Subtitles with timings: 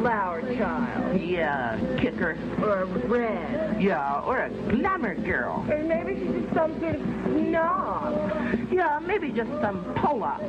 [0.00, 1.20] flower child.
[1.20, 2.38] Yeah, kicker.
[2.62, 3.82] Or a red.
[3.82, 5.64] Yeah, or a glamour girl.
[5.70, 8.72] Or maybe she's just some sort of snob.
[8.72, 10.42] Yeah, maybe just some Pollock.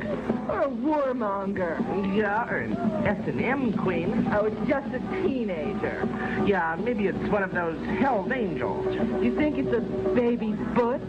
[0.48, 1.78] Or a warmonger.
[2.16, 2.72] Yeah, or an
[3.06, 4.28] S&M queen.
[4.32, 6.08] Oh, it's just a teenager.
[6.46, 8.86] Yeah, maybe it's one of those Hell's Angels.
[9.22, 9.80] You think it's a
[10.14, 11.02] baby butch?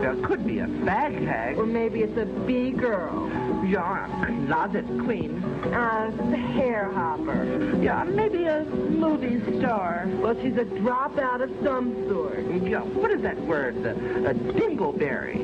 [0.00, 1.58] There could be a fag hag.
[1.58, 3.30] Or maybe it's a B-girl.
[3.66, 5.42] Yeah, a closet queen.
[5.74, 7.76] A hair hopper.
[7.82, 10.08] Yeah, maybe a movie star.
[10.20, 12.40] Well, she's a dropout of some sort.
[12.62, 13.76] Yeah, what is that word?
[13.84, 13.90] A,
[14.30, 15.38] a dingleberry.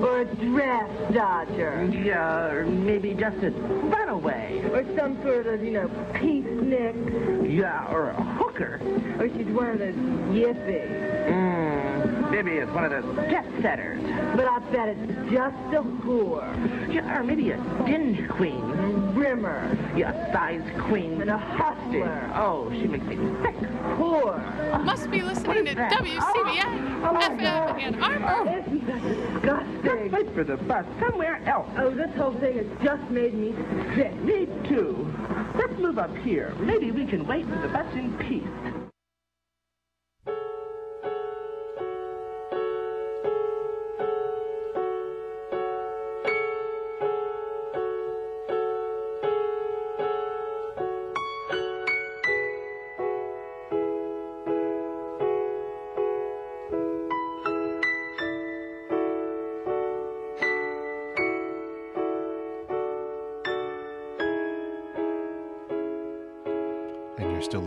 [0.00, 1.90] or a dress dodger.
[1.92, 4.62] Yeah, or maybe just a runaway.
[4.70, 7.52] Or some sort of, you know, peacenik.
[7.52, 8.80] Yeah, or a hooker.
[9.18, 11.26] Or she's one of those yippies.
[11.26, 11.75] Mm,
[12.30, 14.02] maybe it's one of those jet setters.
[14.36, 16.92] But I bet it's just a whore.
[16.92, 18.60] Yeah, or maybe a dinge queen.
[19.14, 19.76] Rimmer.
[19.96, 21.20] Yeah, size queen.
[21.20, 22.32] And a hustler.
[22.34, 23.56] Oh, she makes me sick.
[23.96, 24.84] Whore.
[24.84, 27.76] Must be listening to WCBN oh, oh FM oh.
[27.76, 28.26] Ann Arbor.
[28.28, 29.82] Oh, Isn't that disgusting?
[29.82, 31.68] Just wait for the bus somewhere else.
[31.78, 33.54] Oh, this whole thing has just made me
[33.94, 34.14] sick.
[34.22, 35.12] Me too.
[35.54, 36.54] Let's move up here.
[36.60, 38.85] Maybe we can wait for the bus in peace.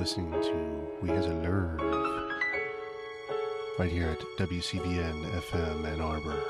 [0.09, 1.79] Listening to We Has a Nerve
[3.77, 6.41] right here at WCBN FM Ann Arbor.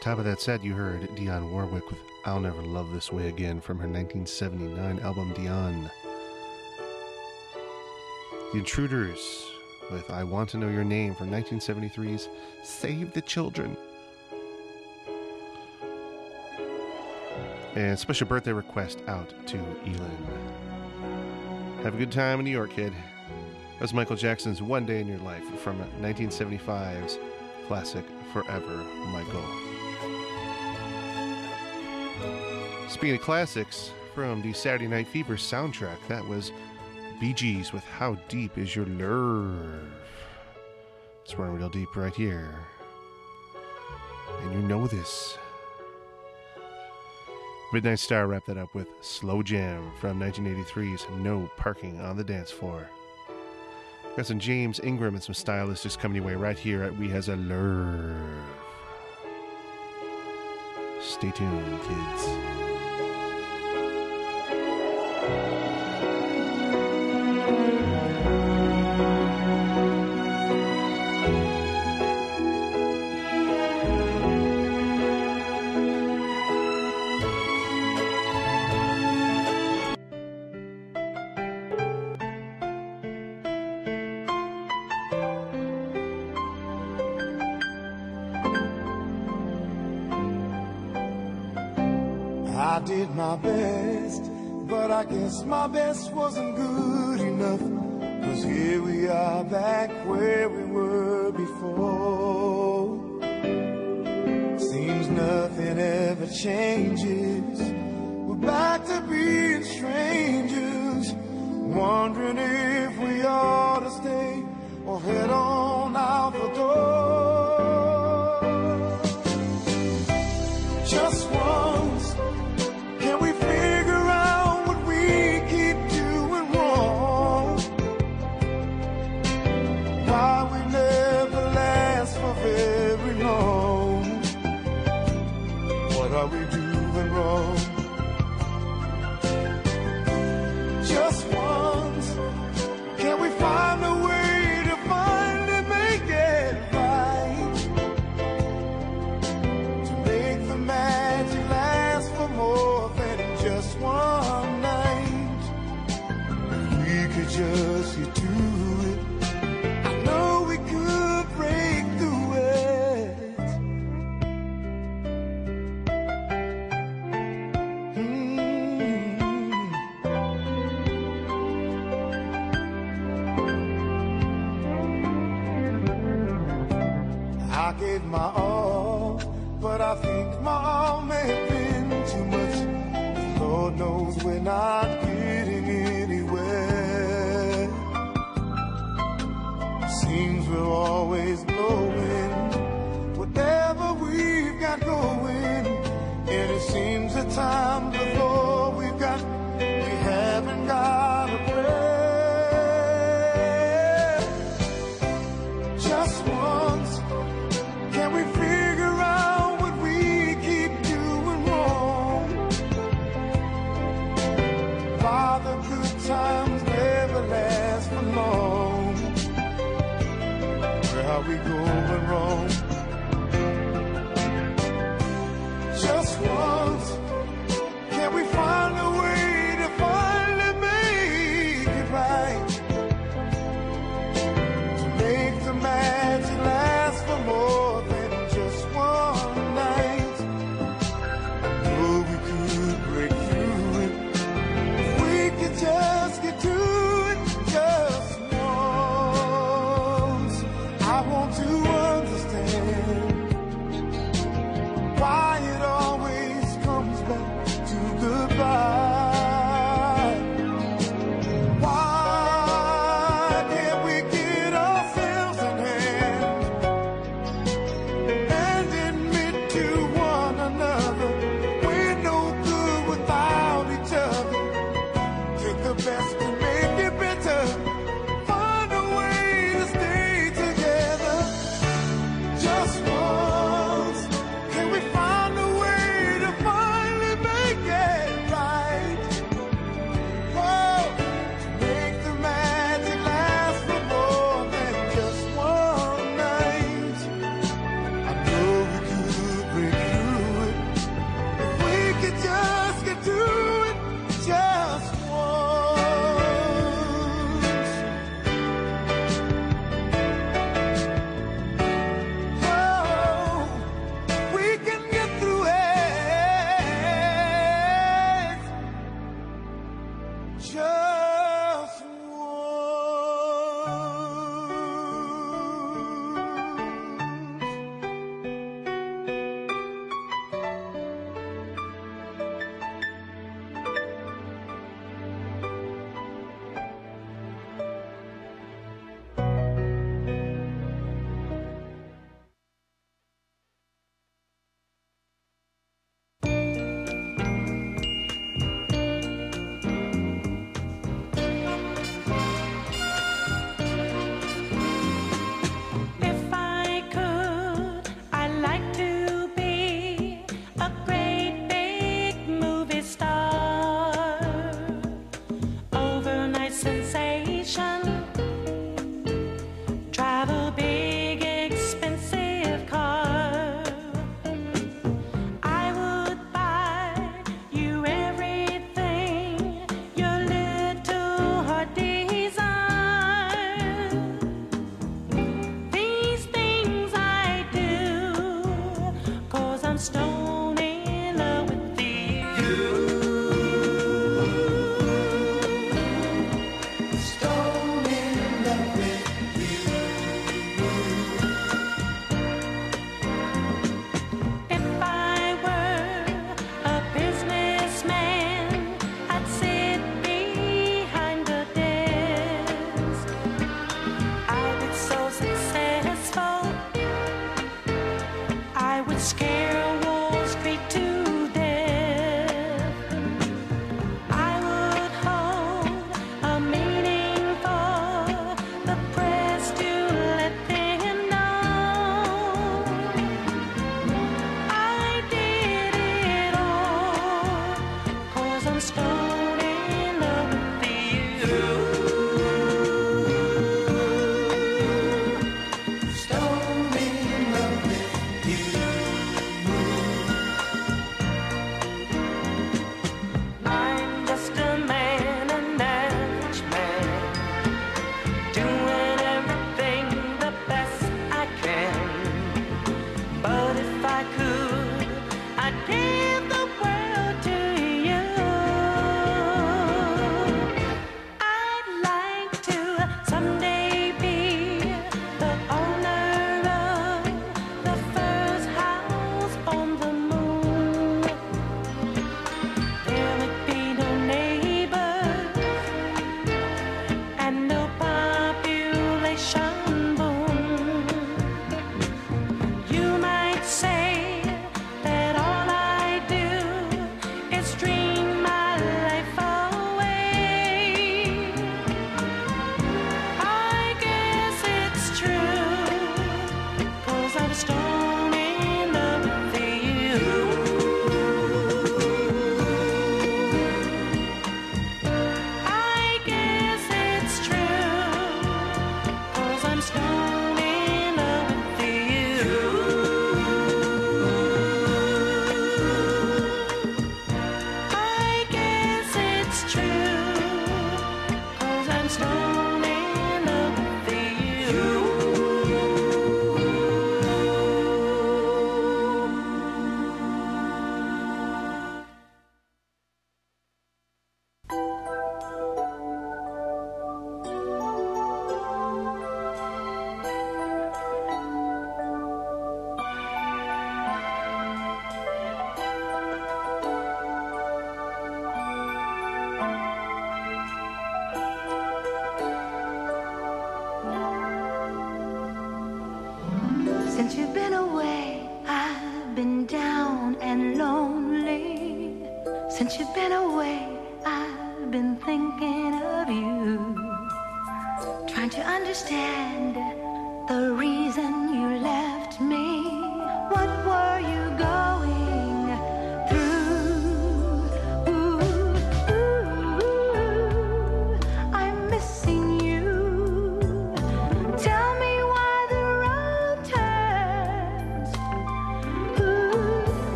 [0.00, 3.60] Top of that set, you heard Dionne Warwick with I'll Never Love This Way Again
[3.60, 5.90] from her 1979 album Dionne.
[8.54, 9.46] The Intruders
[9.90, 12.30] with I Want to Know Your Name from 1973's
[12.64, 13.76] Save the Children.
[17.78, 20.26] And special birthday request out to Elin.
[21.84, 22.92] Have a good time in New York, kid.
[22.92, 27.20] That was Michael Jackson's One Day in Your Life from 1975's
[27.68, 29.44] classic Forever, Michael.
[32.88, 36.50] Speaking of classics, from the Saturday Night Fever soundtrack, that was
[37.20, 39.88] Bee Gees with How Deep Is Your Nerve?
[41.22, 42.56] It's running real deep right here.
[44.42, 45.38] And you know this.
[47.70, 52.50] Midnight Star wrapped that up with Slow Jam from 1983's No Parking on the Dance
[52.50, 52.88] Floor.
[54.16, 57.10] Got some James Ingram and some stylists just coming your way right here at We
[57.10, 58.42] Has a Nerve.
[61.02, 62.77] Stay tuned, kids.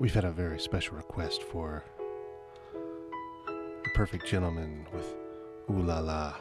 [0.00, 1.84] We've had a very special request for
[2.72, 5.04] the Perfect Gentlemen with
[5.70, 6.36] ooh la la.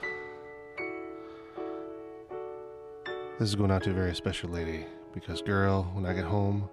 [3.38, 6.70] This is going out to a very special lady because, girl, when I get home,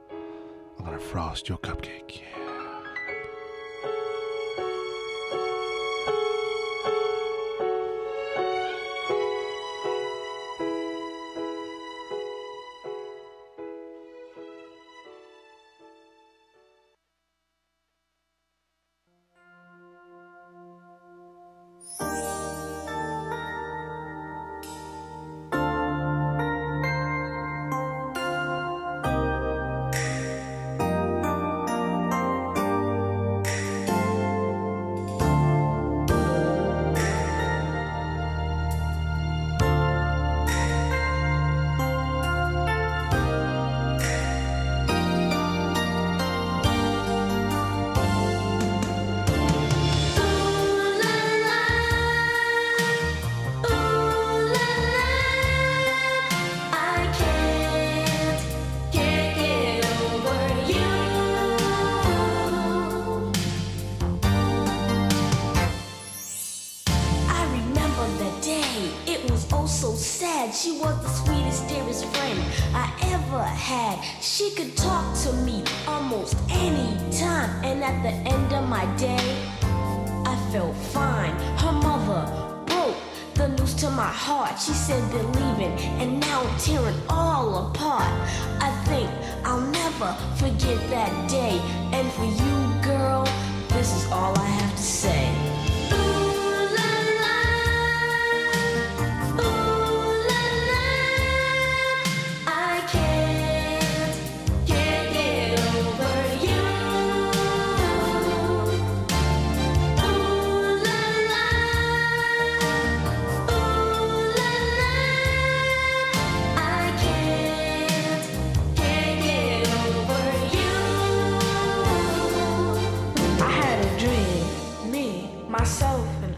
[0.78, 2.21] I'm gonna frost your cupcake.
[2.21, 2.46] Yeah.
[77.66, 79.37] And at the end of my day,
[80.25, 81.35] I felt fine.
[81.58, 82.23] Her mother
[82.64, 82.96] broke
[83.35, 84.61] the news to my heart.
[84.61, 88.12] She said they're leaving, and now I'm tearing all apart.
[88.62, 89.11] I think
[89.44, 91.86] I'll never forget that day.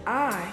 [0.06, 0.52] I.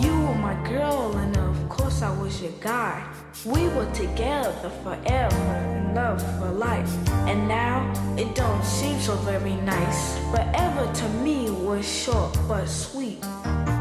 [0.00, 3.04] You were my girl, and of course I was your guy.
[3.44, 5.36] We were together forever,
[5.76, 6.90] in love for life.
[7.28, 10.18] And now it don't seem so very nice.
[10.30, 13.22] Forever to me was short but sweet.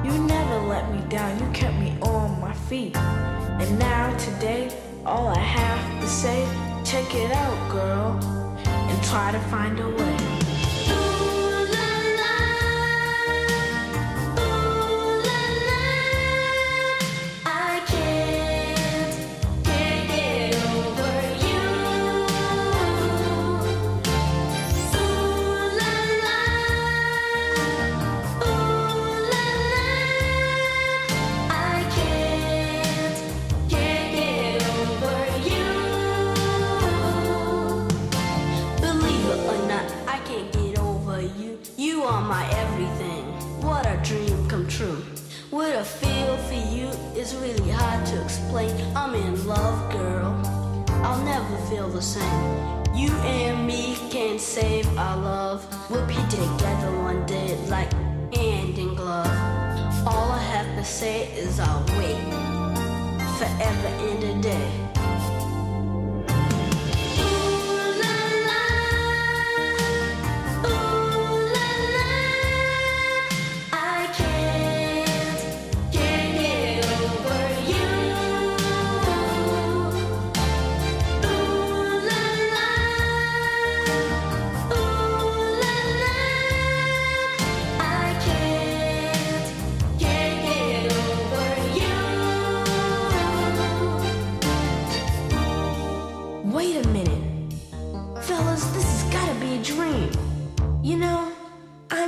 [0.03, 2.95] You never let me down, you kept me on my feet.
[2.97, 4.71] And now today,
[5.05, 6.45] all I have to say,
[6.83, 8.19] check it out, girl,
[8.65, 10.20] and try to find a way.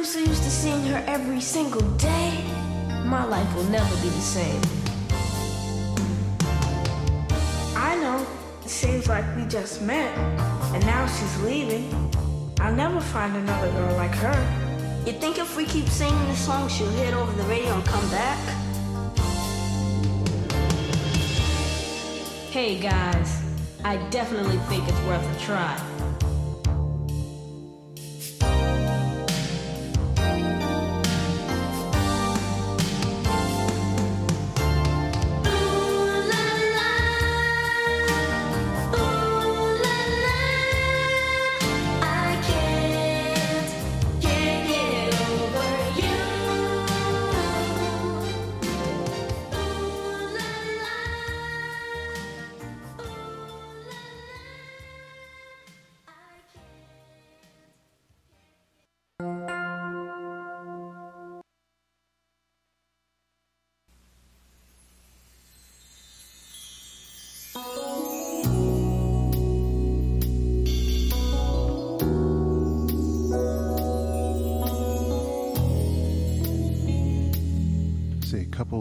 [0.04, 2.44] I'm so used to seeing her every single day.
[3.06, 4.62] My life will never be the same.
[7.74, 8.28] I know.
[8.66, 10.14] It seems like we just met,
[10.76, 11.88] and now she's leaving.
[12.60, 15.04] I'll never find another girl like her.
[15.06, 18.10] You think if we keep singing this song, she'll hit over the radio and come
[18.10, 18.40] back?
[22.52, 23.42] Hey guys,
[23.86, 25.93] I definitely think it's worth a try.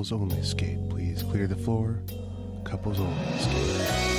[0.03, 0.91] Couples only skate.
[0.91, 1.97] Please clear the floor.
[2.65, 4.12] Couples only skate.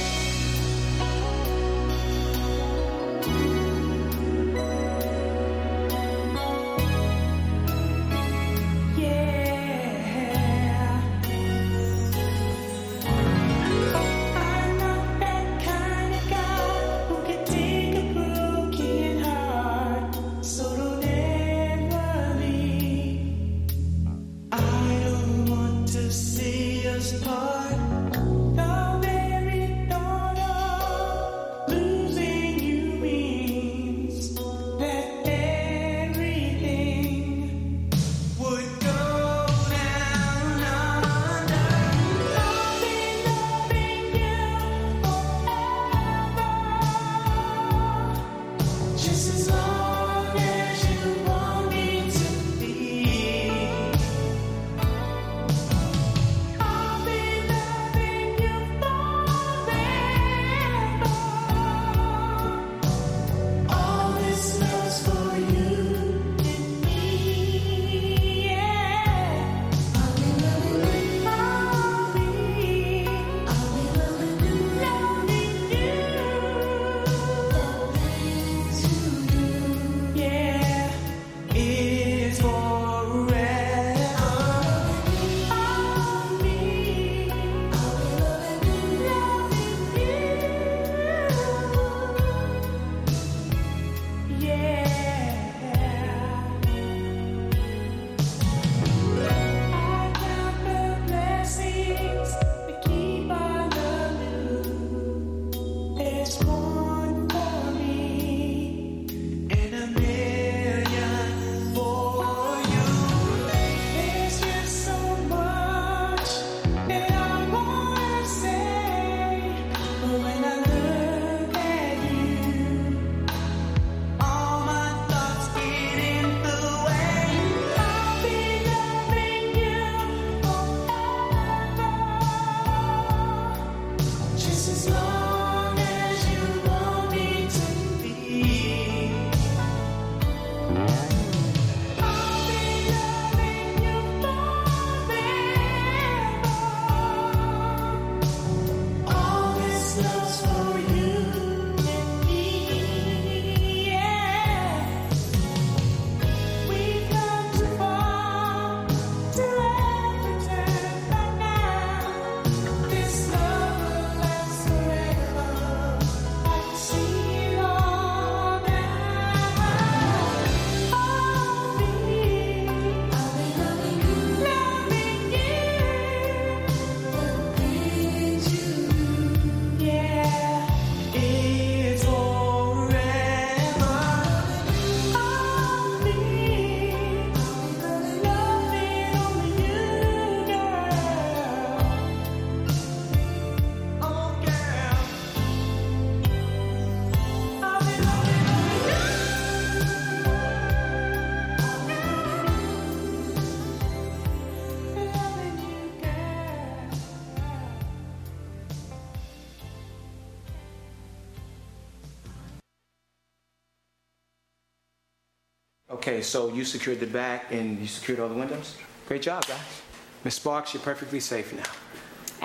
[216.13, 218.77] Okay, so you secured the back and you secured all the windows?
[219.07, 219.81] Great job, guys.
[220.23, 221.63] Miss Sparks, you're perfectly safe now.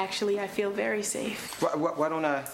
[0.02, 1.60] Actually, I feel very safe.
[1.60, 2.46] Why, why, why don't I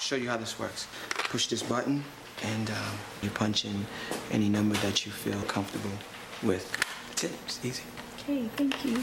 [0.00, 0.88] show you how this works?
[1.30, 2.02] Push this button
[2.42, 3.86] and um, you punch in
[4.32, 5.96] any number that you feel comfortable
[6.42, 6.68] with.
[7.10, 7.30] That's it.
[7.44, 7.84] It's easy.
[8.18, 8.96] Okay, thank you.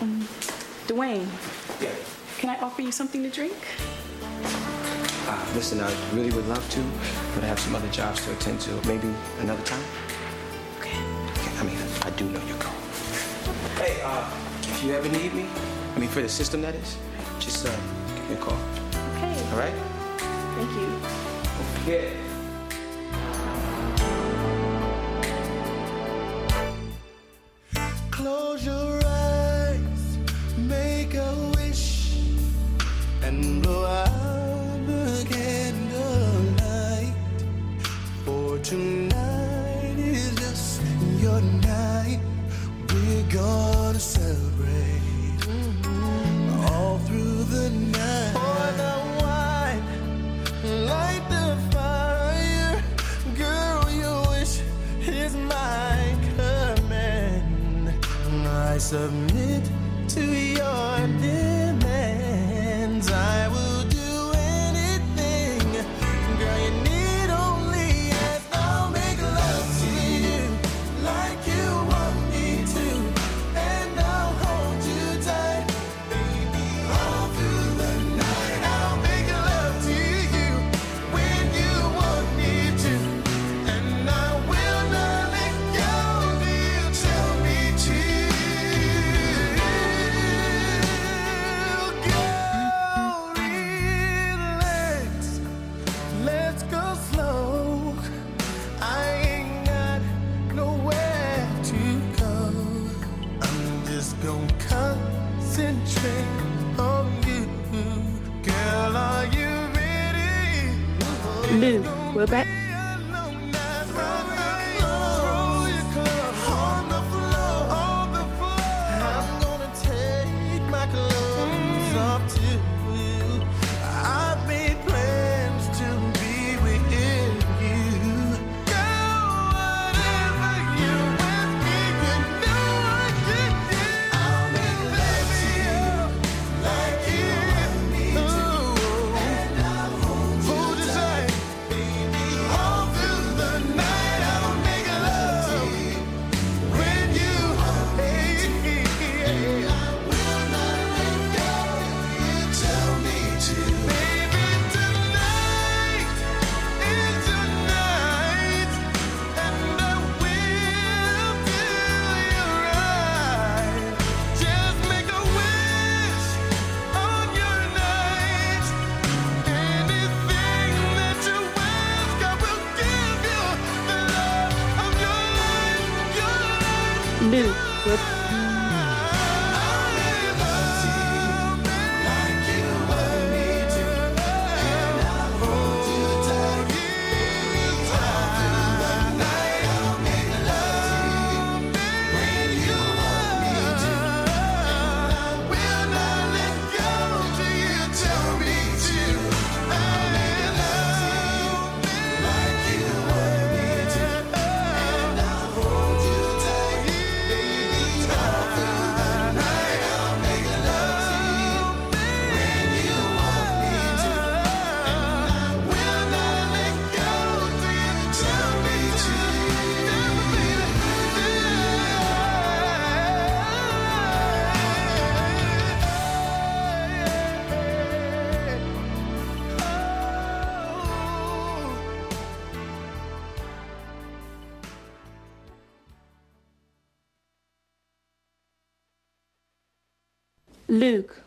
[0.00, 0.26] Um,
[0.86, 1.28] Dwayne,
[1.82, 1.90] Yeah.
[2.38, 3.56] can I offer you something to drink?
[5.26, 6.80] Uh, listen, I really would love to,
[7.34, 8.70] but I have some other jobs to attend to.
[8.88, 9.08] Maybe
[9.40, 9.84] another time?
[14.80, 15.46] If you ever need me,
[15.94, 16.96] I mean, for the system, that is,
[17.38, 17.70] just uh,
[18.16, 18.56] give me a call.
[19.14, 19.50] Okay.
[19.52, 19.74] All right?
[20.56, 20.86] Thank you.
[20.86, 22.29] Don't forget.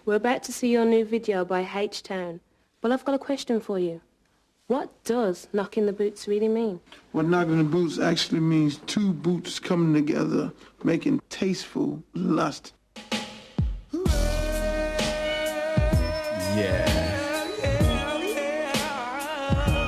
[0.05, 2.41] We're about to see your new video by H Town.
[2.81, 4.01] Well, I've got a question for you.
[4.67, 6.79] What does knocking the boots really mean?
[7.11, 10.51] What knocking the boots actually means two boots coming together,
[10.83, 12.73] making tasteful lust.
[16.53, 16.89] Yeah.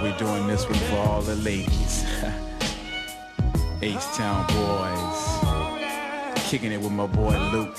[0.01, 2.05] We're doing this one for all the ladies.
[3.81, 6.43] H-Town boys.
[6.49, 7.77] Kicking it with my boy Luke.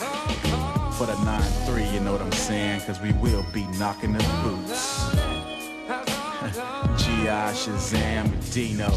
[0.96, 2.80] For the 9-3, you know what I'm saying?
[2.87, 5.11] Cause we will be knocking the boots.
[7.04, 7.52] G.I.
[7.52, 8.88] Shazam Dino.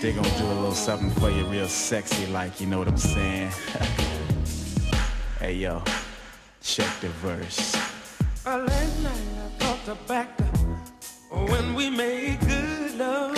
[0.00, 2.96] They gonna do a little something for you real sexy, like, you know what I'm
[2.96, 3.50] saying?
[5.40, 5.82] hey, yo,
[6.62, 7.74] check the verse.
[8.46, 10.28] Uh, last night I thought the back
[11.28, 13.36] when we made good love.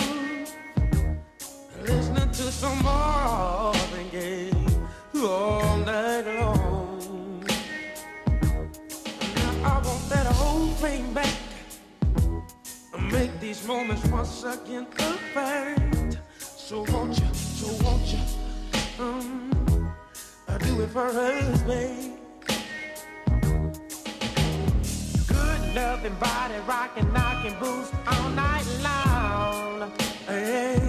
[1.81, 3.72] Listening to some Marvin
[13.53, 16.17] these moments once again perfect.
[16.39, 18.19] So won't you, so won't you,
[18.99, 19.93] um,
[20.47, 22.13] I do it for us, babe.
[25.27, 29.91] Good loving body, rocking, knocking boots all night long.
[30.25, 30.79] Hey.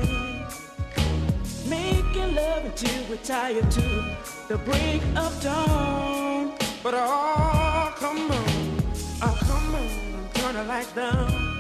[1.69, 4.17] Making love until we're tired to
[4.49, 6.53] the break of dawn.
[6.83, 8.83] But oh, come on,
[9.23, 11.54] oh, come on, turn the lights down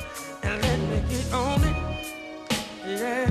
[0.60, 1.76] let me get on it.
[2.86, 3.30] Yeah.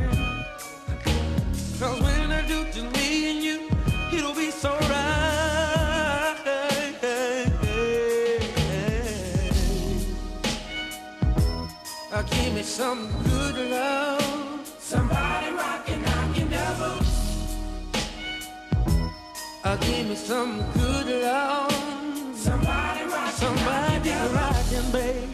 [1.79, 3.69] Cause when I do to me and you,
[4.17, 5.23] it'll be so right.
[12.13, 14.69] Uh, give me some good love.
[14.77, 16.99] Somebody rockin', knockin' devil.
[19.63, 21.73] Uh, give me some good love.
[22.35, 25.32] Somebody rockin', somebody rockin', baby.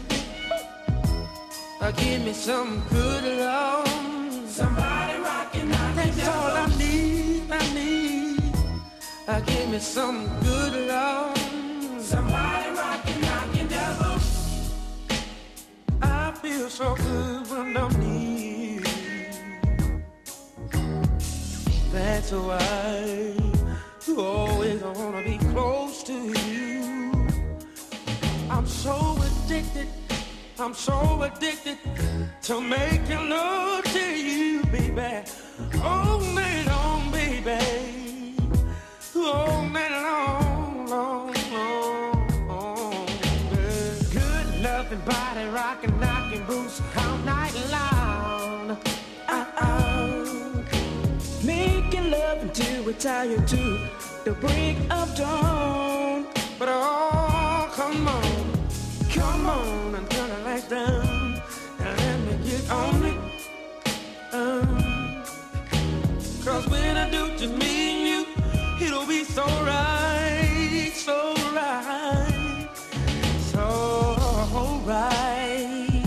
[1.82, 3.88] Uh, give me some good love.
[4.46, 8.54] Somebody rockin', knockin' That's all I need, I need.
[9.26, 11.38] Uh, give me some good love.
[12.02, 14.20] Somebody rockin', knockin' devil.
[16.02, 18.82] I feel so good when I'm near.
[21.94, 23.36] That's why
[24.06, 27.14] you always wanna be close to you.
[28.50, 29.88] I'm so addicted.
[30.62, 31.78] I'm so addicted
[32.42, 35.24] to making love to you, baby.
[35.82, 38.36] All night long, baby.
[39.16, 43.06] All night long, long, long, long.
[44.12, 48.78] Good, loving body, rocking, knocking boots all night long.
[49.30, 50.66] Uh-oh.
[51.46, 53.80] Making love until we're tired to
[54.26, 56.28] the break of dawn.
[56.58, 58.39] But oh, come on,
[59.40, 61.42] come on and turn the lights down
[61.80, 63.20] and let me get on it.
[64.34, 65.24] Um,
[66.44, 72.70] Cause when I do just me and you, it'll be so right, so right,
[73.52, 76.04] so right.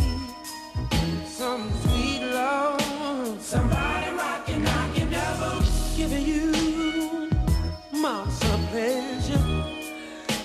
[1.27, 5.63] Some sweet love, somebody rockin', knockin' double,
[5.97, 7.31] giving you
[7.93, 8.27] my
[8.71, 9.65] pleasure.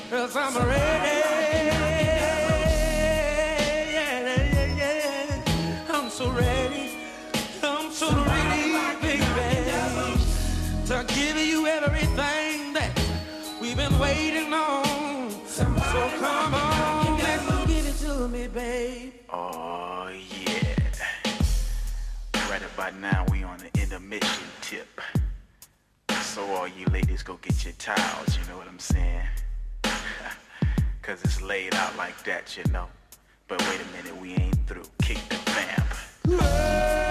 [0.09, 0.96] Cause I'm ready.
[14.07, 15.29] Waiting on.
[15.45, 19.13] So come on, let's give it to me, babe.
[19.29, 20.09] Oh,
[20.45, 20.73] yeah.
[22.49, 25.01] Right about now, we on the intermission tip.
[26.21, 29.27] So all you ladies go get your towels, you know what I'm saying?
[31.01, 32.87] Cause it's laid out like that, you know.
[33.47, 34.83] But wait a minute, we ain't through.
[35.01, 35.93] Kick the vamp.
[36.25, 37.06] Somebody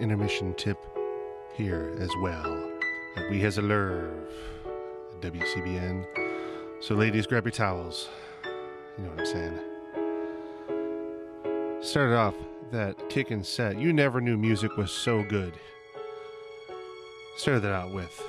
[0.00, 0.78] intermission tip
[1.54, 2.70] here as well.
[3.16, 4.28] At We Has a Nerve
[5.12, 6.04] at WCBN.
[6.80, 8.08] So, ladies, grab your towels.
[8.96, 9.58] You know what I'm saying.
[11.82, 12.34] Started off
[12.70, 13.78] that kick and set.
[13.78, 15.54] You never knew music was so good.
[17.36, 18.22] Started that out with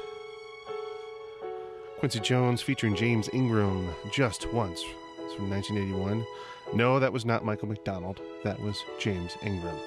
[1.97, 4.83] Quincy Jones featuring James Ingram just once.
[5.19, 6.25] It's from 1981.
[6.73, 8.21] No, that was not Michael McDonald.
[8.43, 9.77] That was James Ingram.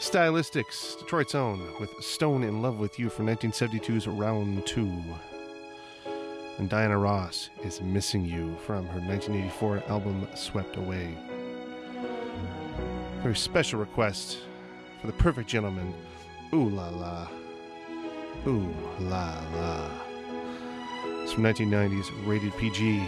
[0.00, 4.92] Stylistics, Detroit's own, with Stone in Love with You from 1972's Round 2.
[6.58, 11.16] And Diana Ross is Missing You from her 1984 album Swept Away.
[13.22, 14.40] Very special request
[15.00, 15.94] for the Perfect Gentlemen,
[16.52, 17.28] Ooh La La.
[18.46, 19.88] Ooh La La.
[21.22, 23.02] It's from 1990's Rated PG.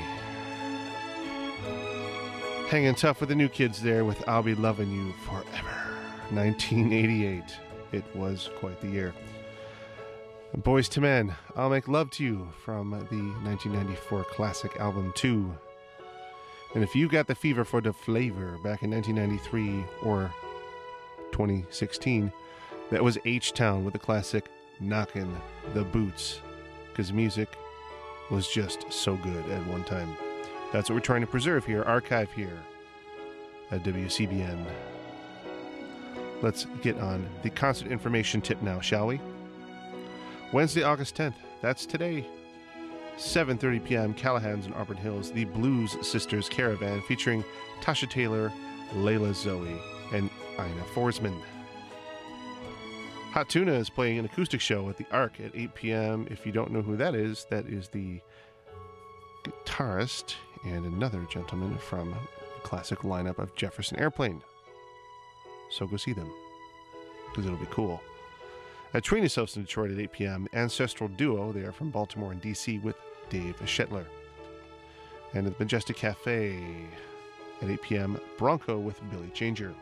[2.68, 5.84] Hanging tough with the new kids there with I'll Be Loving You Forever.
[6.31, 7.45] 1988.
[7.93, 9.14] It was quite the year.
[10.59, 15.53] Boyz II Men, I'll Make Love to You from the 1994 classic album 2.
[16.75, 20.33] And if you got the fever for the flavor back in 1993 or
[21.33, 22.33] 2016,
[22.91, 24.49] that was H Town with the classic
[24.81, 25.37] Knockin'
[25.72, 26.41] the Boots.
[26.91, 27.49] Because music
[28.31, 30.16] was just so good at one time.
[30.72, 32.59] That's what we're trying to preserve here, archive here
[33.70, 34.66] at WCBN.
[36.45, 39.18] Let's get on the concert information tip now, shall we?
[40.53, 41.36] Wednesday, August 10th.
[41.62, 42.26] That's today.
[43.16, 44.12] 7:30 p.m.
[44.12, 47.42] Callahan's in Auburn Hills, the Blues Sisters Caravan featuring
[47.80, 48.53] Tasha Taylor,
[48.92, 49.80] Layla Zoe,
[50.12, 50.28] and
[50.59, 51.40] Ina Forsman.
[53.32, 56.28] Hot Tuna is playing an acoustic show at the Ark at 8 p.m.
[56.30, 58.20] If you don't know who that is, that is the
[59.45, 60.34] guitarist
[60.66, 64.42] and another gentleman from the classic lineup of Jefferson Airplane.
[65.71, 66.31] So go see them
[67.31, 68.01] because it'll be cool.
[68.95, 72.79] At Trinosophes in Detroit at 8 p.m., Ancestral Duo, they are from Baltimore and D.C.
[72.79, 72.97] with
[73.29, 74.07] Dave Shetler.
[75.33, 76.87] And at the Majestic Cafe
[77.61, 79.75] at 8 p.m., Bronco with Billy Changer.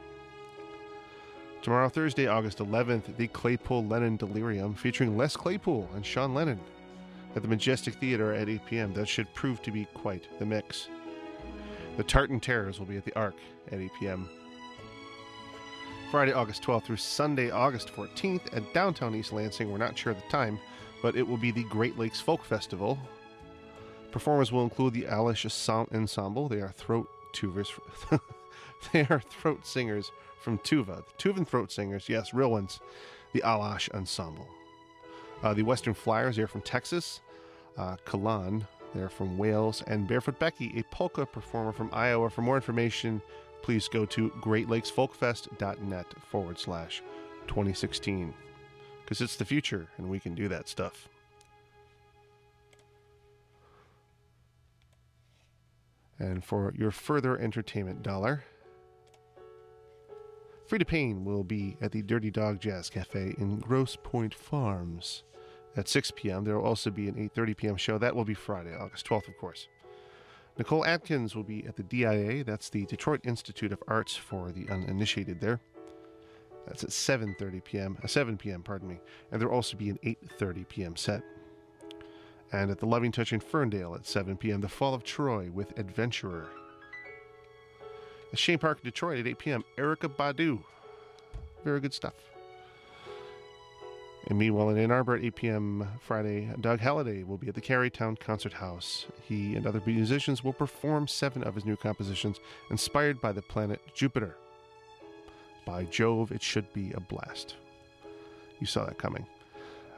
[1.60, 6.58] Tomorrow, Thursday, August 11th, the Claypool Lennon Delirium featuring Les Claypool and Sean Lennon
[7.36, 8.92] at the Majestic Theater at 8 p.m.
[8.94, 10.88] That should prove to be quite the mix.
[11.98, 13.36] The Tartan Terrors will be at the Ark
[13.70, 14.28] at 8 p.m.
[16.12, 19.72] Friday, August 12th through Sunday, August 14th at downtown East Lansing.
[19.72, 20.60] We're not sure of the time,
[21.00, 22.98] but it will be the Great Lakes Folk Festival.
[24.10, 25.46] Performers will include the Alash
[25.90, 26.50] Ensemble.
[26.50, 27.72] They are throat tubers.
[28.92, 31.02] they are throat singers from Tuva.
[31.06, 32.80] The Tuvan throat singers, yes, real ones.
[33.32, 34.48] The Alash Ensemble.
[35.42, 37.22] Uh, the Western Flyers, they're from Texas.
[37.78, 39.82] Uh, Calan, they're from Wales.
[39.86, 42.28] And Barefoot Becky, a polka performer from Iowa.
[42.28, 43.22] For more information,
[43.62, 47.02] please go to greatlakesfolkfest.net forward slash
[47.46, 48.34] 2016
[49.02, 51.08] because it's the future and we can do that stuff.
[56.18, 58.44] And for your further entertainment dollar,
[60.68, 65.24] Freda Payne will be at the Dirty Dog Jazz Cafe in Grosse Pointe Farms
[65.76, 66.44] at 6 p.m.
[66.44, 67.76] There will also be an 8:30 p.m.
[67.76, 67.98] show.
[67.98, 69.68] That will be Friday, August 12th, of course.
[70.58, 72.44] Nicole Atkins will be at the DIA.
[72.44, 75.60] That's the Detroit Institute of Arts for the uninitiated there.
[76.66, 77.98] That's at 7:30 p.m.
[78.02, 78.62] Uh, 7 p.m.
[78.62, 79.00] Pardon me.
[79.30, 80.96] And there will also be an 8:30 p.m.
[80.96, 81.22] set.
[82.52, 84.60] And at the Loving Touch in Ferndale at 7 p.m.
[84.60, 86.48] The Fall of Troy with Adventurer.
[88.32, 89.64] At Chene Park, Detroit at 8 p.m.
[89.78, 90.62] Erykah Badu.
[91.64, 92.14] Very good stuff.
[94.28, 95.88] And meanwhile, in Ann Arbor at 8 p.m.
[96.00, 99.06] Friday, Doug Halliday will be at the Kerrytown Concert House.
[99.20, 102.38] He and other musicians will perform seven of his new compositions
[102.70, 104.36] inspired by the planet Jupiter.
[105.66, 107.56] By Jove, it should be a blast.
[108.60, 109.26] You saw that coming.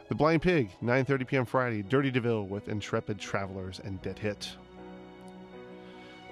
[0.08, 1.44] The Blind Pig, 9:30 p.m.
[1.44, 4.56] Friday, Dirty DeVille with Intrepid Travelers and Dead Hit.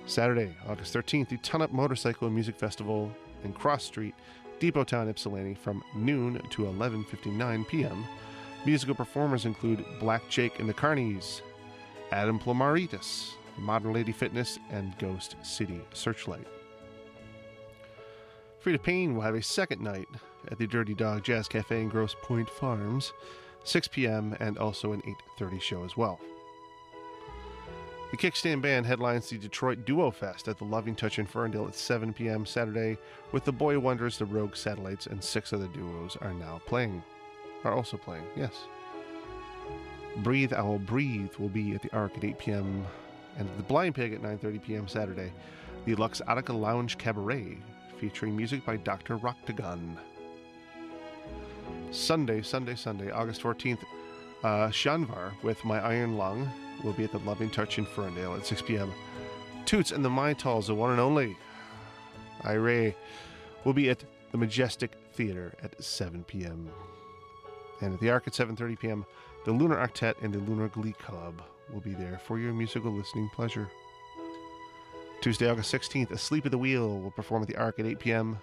[0.07, 3.11] Saturday, August 13th, the Ton Up Motorcycle Music Festival
[3.45, 4.14] in Cross Street,
[4.63, 8.05] Depot Town, Ypsilanti, from noon to 11:59 p.m.
[8.65, 11.41] Musical performers include Black Jake and the Carnies,
[12.13, 16.47] Adam Plomaritis, Modern Lady Fitness, and Ghost City Searchlight.
[18.65, 20.07] Freda Payne will have a second night
[20.49, 23.13] at the Dirty Dog Jazz Cafe in Grosse Pointe Farms,
[23.65, 25.03] 6 p.m., and also an
[25.41, 26.21] 8:30 show as well.
[28.13, 31.75] The Kickstand Band headlines the Detroit Duo Fest at the Loving Touch in Ferndale at
[31.75, 32.45] 7 p.m.
[32.45, 32.99] Saturday,
[33.33, 37.03] with the Boy Wonders, the Rogue Satellites, and six other duos are now playing.
[37.65, 38.53] Are also playing, yes.
[40.19, 42.85] Breathe Owl Breathe will be at the Ark at 8 p.m.
[43.39, 44.87] and the Blind Pig at 9:30 p.m.
[44.87, 45.33] Saturday.
[45.87, 47.57] The Luxottica Lounge Cabaret,
[47.99, 49.17] featuring music by Dr.
[49.17, 49.97] Roctagon.
[51.91, 53.83] Sunday, Sunday, Sunday, August 14th,
[54.45, 56.53] uh, Shanvar with My Iron Lung
[56.85, 58.93] will be at the Loving Touch in Ferndale at 6 p.m.
[59.64, 61.37] Toots and the Maytals, the one and only
[62.45, 62.95] Ire,
[63.64, 66.70] will be at the Majestic Theater at 7 p.m.
[67.80, 69.07] And at the Ark at 7.30 p.m.,
[69.45, 73.28] the Lunar Octet and the Lunar Glee Club will be there for your musical listening
[73.35, 73.68] pleasure.
[75.20, 78.39] Tuesday, August 16th, Asleep at the Wheel will perform at the Ark at 8 p.m.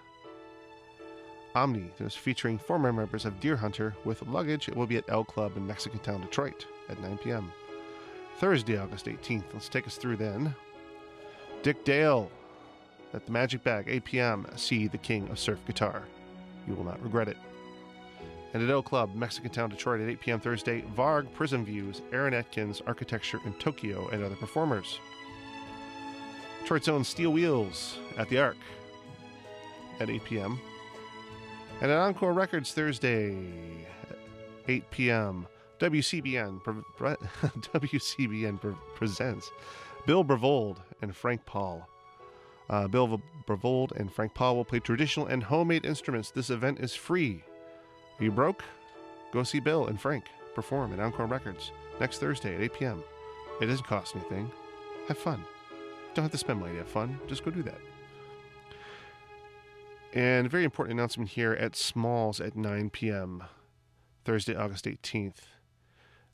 [1.55, 4.69] Omni, there's featuring former members of Deer Hunter with luggage.
[4.69, 7.51] It will be at El Club in Mexican Town, Detroit at 9 p.m.
[8.39, 9.43] Thursday, August 18th.
[9.53, 10.55] Let's take us through then.
[11.61, 12.31] Dick Dale
[13.13, 14.47] at the Magic Bag, 8 p.m.
[14.55, 16.03] See the King of Surf Guitar.
[16.65, 17.35] You will not regret it.
[18.53, 20.39] And at O Club, Mexican Town, Detroit at 8 p.m.
[20.39, 24.99] Thursday, Varg, Prism Views, Aaron Atkins, Architecture in Tokyo, and other performers.
[26.61, 28.57] Detroit's own Steel Wheels at the Ark
[29.99, 30.59] at 8 p.m.
[31.81, 33.35] And at Encore Records Thursday,
[34.67, 35.45] 8 p.m.
[35.79, 36.73] WCBN pre-
[37.43, 39.51] WCBN pre- presents
[40.05, 41.87] Bill Brovold and Frank Pahl.
[42.69, 46.31] Uh, Bill Brovold and Frank Pahl will play traditional and homemade instruments.
[46.31, 47.43] This event is free.
[48.19, 48.63] Are you broke?
[49.31, 53.03] Go see Bill and Frank perform at Encore Records next Thursday at 8 p.m.
[53.61, 54.51] It doesn't cost anything.
[55.07, 55.43] Have fun.
[56.13, 57.19] Don't have to spend money to have fun.
[57.27, 57.79] Just go do that.
[60.13, 63.43] And very important announcement here at Smalls at 9 p.m.
[64.25, 65.41] Thursday, August 18th.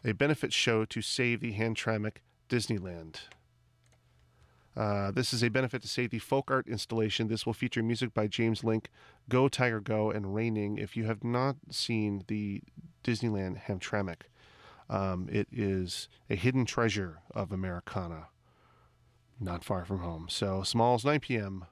[0.08, 3.22] A benefit show to save the Hamtramck Disneyland.
[4.78, 7.28] Uh, this is a benefit to save the folk art installation.
[7.28, 8.91] This will feature music by James Link,
[9.30, 10.78] Go Tiger Go, and Raining.
[10.78, 12.62] If you have not seen the
[13.03, 14.22] Disneyland Hamtramck,
[14.91, 18.28] um, it is a hidden treasure of Americana,
[19.39, 20.28] not far from home.
[20.30, 21.66] So, Smalls, 9 p.m.,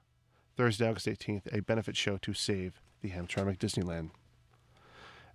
[0.57, 4.09] Thursday, August 18th, a benefit show to save the Hamtramck Disneyland.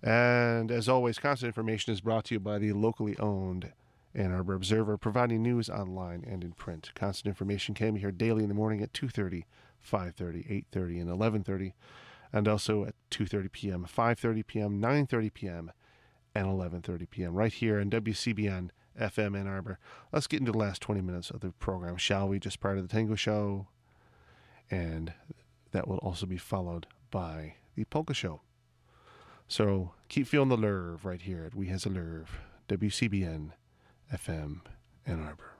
[0.01, 3.73] And as always, constant information is brought to you by the locally owned
[4.15, 6.91] Ann Arbor Observer, providing news online and in print.
[6.95, 9.43] Constant information can be heard daily in the morning at 2.30,
[9.85, 11.09] 5.30, 8.30, and
[11.45, 11.73] 11.30,
[12.33, 15.71] and also at 2.30 p.m., 5.30 p.m., 9.30 p.m.,
[16.35, 17.33] and 11.30 p.m.
[17.33, 18.69] right here on WCBN
[18.99, 19.79] FM Ann Arbor.
[20.11, 22.39] Let's get into the last 20 minutes of the program, shall we?
[22.39, 23.67] Just prior to the Tango Show.
[24.69, 25.13] And
[25.71, 28.41] that will also be followed by the Polka Show.
[29.49, 32.39] So keep feeling the nerve right here at We Has a Nerve,
[32.69, 33.49] WCBN
[34.13, 34.61] FM
[35.07, 35.55] Ann Arbor.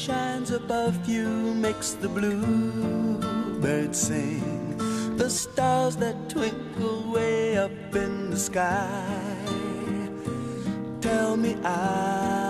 [0.00, 4.78] Shines above you makes the bluebirds sing.
[5.18, 9.36] The stars that twinkle way up in the sky
[11.02, 12.49] tell me I'm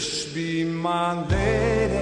[0.00, 1.98] Just be my lady.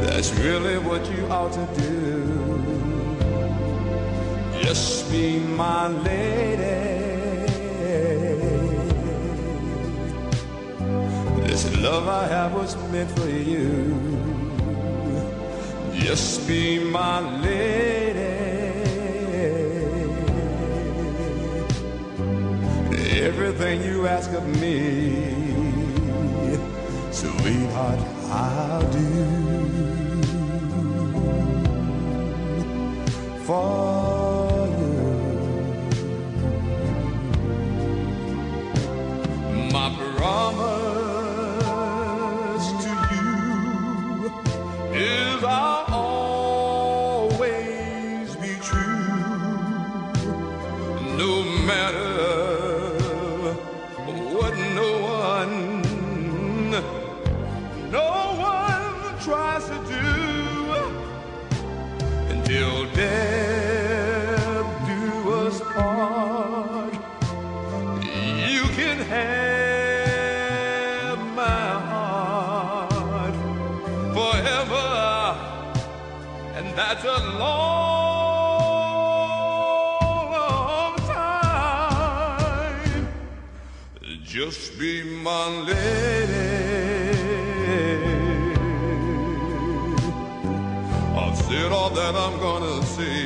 [0.00, 1.92] That's really what you ought to do.
[4.62, 6.64] Just be my lady.
[11.46, 13.68] This love I have was meant for you.
[15.92, 18.05] Just be my lady.
[23.26, 25.34] Everything you ask of me,
[27.10, 27.98] sweetheart,
[28.30, 29.08] I'll do
[33.44, 34.96] for you.
[39.72, 40.95] My promise
[92.06, 93.18] that I'm gonna say.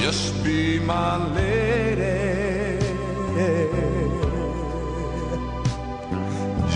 [0.00, 2.78] Just be my lady.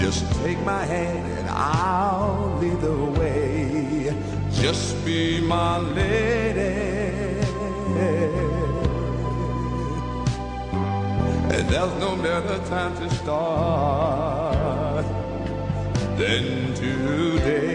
[0.00, 4.14] Just take my hand and I'll lead the way.
[4.62, 6.76] Just be my lady.
[11.54, 15.06] And there's no better time to start
[16.18, 17.69] than today.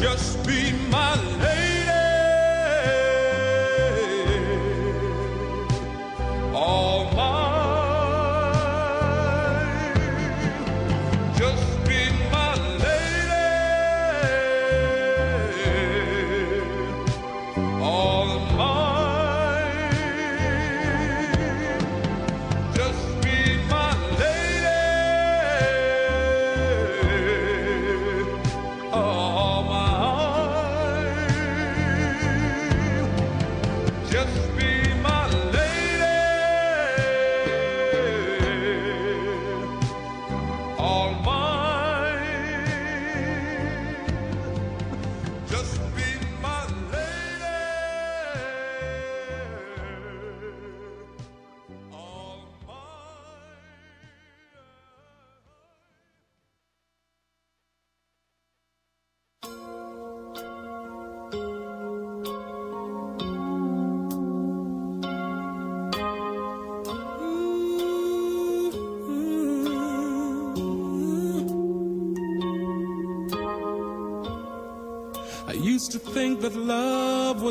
[0.00, 1.57] Just be my lady.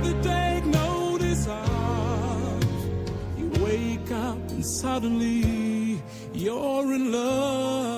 [0.00, 2.64] never take notice of.
[3.36, 6.00] You wake up and suddenly
[6.32, 7.97] you're in love.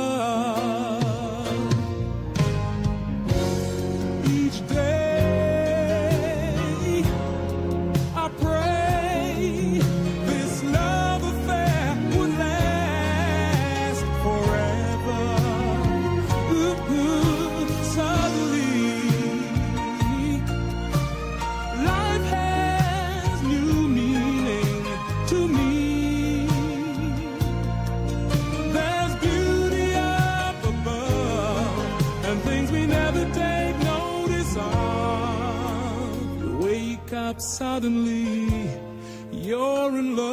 [40.01, 40.30] In love.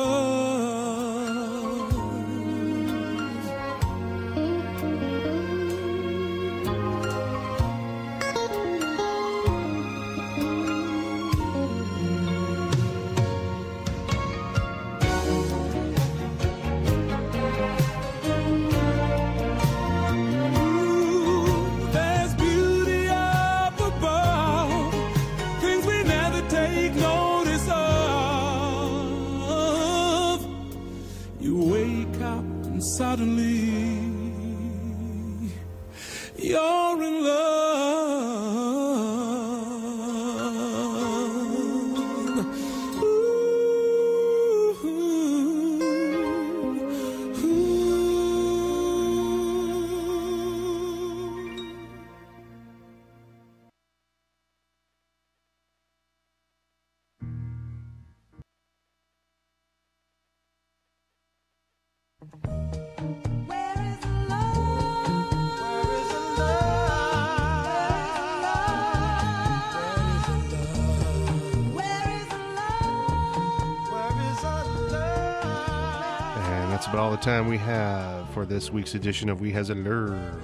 [77.09, 80.43] All the time we have for this week's edition of We Has a Nerve.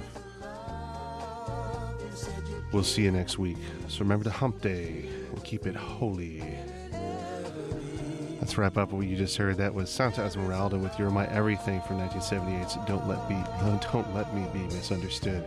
[2.73, 3.59] We'll see you next week.
[3.89, 6.43] So remember to hump day and keep it holy.
[8.41, 9.59] Let's wrap up what you just heard.
[9.59, 13.35] That was Santa Esmeralda with You're My Everything from 1978's Don't Let Be
[13.93, 15.45] Don't Let Me Be Misunderstood.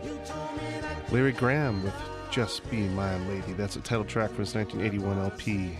[1.10, 1.94] Larry Graham with
[2.30, 3.54] Just Be My Lady.
[3.54, 5.76] That's a title track from his 1981 LP.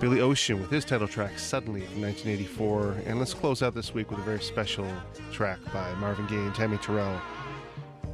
[0.00, 3.02] Billy Ocean with his title track Suddenly from 1984.
[3.04, 4.86] And let's close out this week with a very special
[5.30, 7.20] track by Marvin Gaye and Tammy Terrell,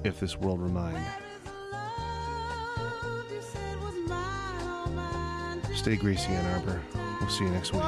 [0.02, 1.00] If This World Were Mine.
[5.76, 6.82] Stay greasy, Ann Arbor.
[7.20, 7.82] We'll see you next week.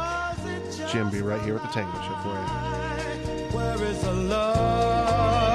[0.92, 3.56] Jim, be right here at the Tango Show for you.
[3.56, 5.47] Where is the love?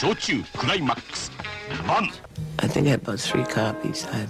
[0.00, 1.30] 焼酎クライマックス
[1.86, 2.10] バン
[2.58, 4.06] I think I had about three copies.
[4.10, 4.26] I,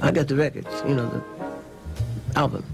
[0.00, 1.20] I got the records, you know, the
[2.38, 2.64] albums,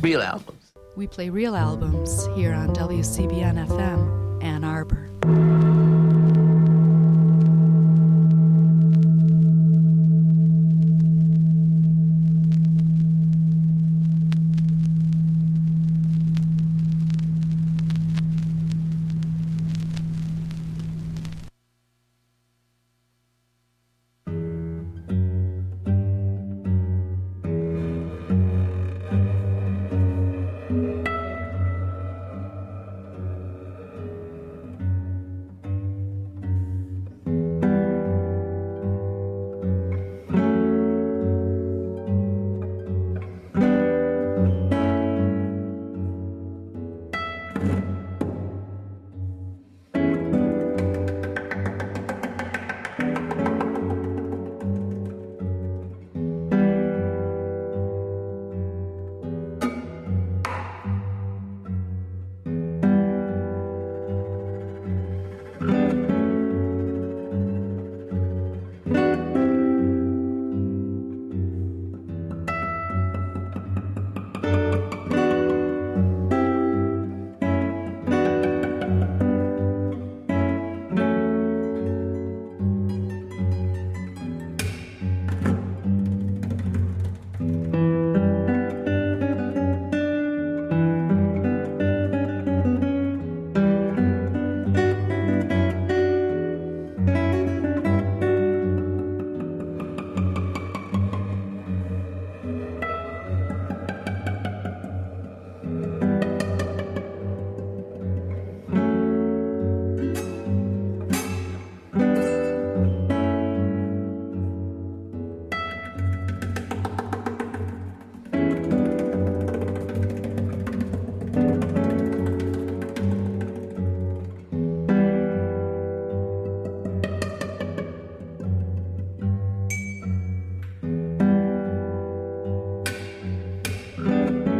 [0.00, 0.72] real albums.
[0.96, 5.10] We play real albums here on WCBN FM, Ann Arbor.